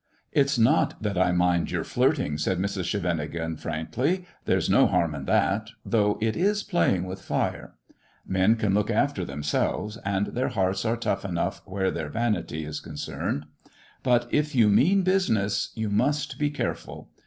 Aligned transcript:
"It's 0.41 0.57
not 0.57 1.03
that 1.03 1.15
I 1.15 1.31
mind 1.31 1.69
your 1.69 1.83
flirting," 1.83 2.39
said 2.39 2.57
Mrs. 2.57 2.85
Scheven 2.89 3.17
MISS 3.17 3.27
JONATHAN 3.27 3.41
169 3.41 3.43
ingen, 3.51 3.57
frankly; 3.61 4.25
"there's 4.45 4.67
no 4.67 4.87
harm 4.87 5.13
in 5.13 5.25
that, 5.25 5.69
though 5.85 6.17
it 6.19 6.35
is 6.35 6.63
playing 6.63 7.03
with 7.05 7.21
fire. 7.21 7.75
Men 8.25 8.55
can 8.55 8.73
look 8.73 8.89
after 8.89 9.23
themselves, 9.23 9.97
and 9.97 10.25
their 10.33 10.49
hearts 10.49 10.85
are 10.85 10.97
tough 10.97 11.23
enough 11.23 11.61
where 11.67 11.91
their 11.91 12.09
vanity 12.09 12.65
is 12.65 12.79
con 12.79 12.95
cerned. 12.95 13.43
But 14.01 14.25
if 14.31 14.55
you 14.55 14.69
mean 14.69 15.03
business 15.03 15.69
you 15.75 15.87
must 15.91 16.39
be 16.39 16.49
careful. 16.49 17.11